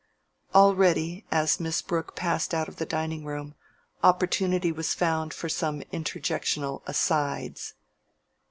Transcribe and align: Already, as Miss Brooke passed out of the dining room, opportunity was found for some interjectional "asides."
Already, 0.55 1.27
as 1.31 1.59
Miss 1.59 1.79
Brooke 1.83 2.15
passed 2.15 2.55
out 2.55 2.67
of 2.67 2.77
the 2.77 2.87
dining 2.87 3.23
room, 3.23 3.53
opportunity 4.01 4.71
was 4.71 4.95
found 4.95 5.31
for 5.31 5.47
some 5.47 5.81
interjectional 5.93 6.81
"asides." 6.87 7.75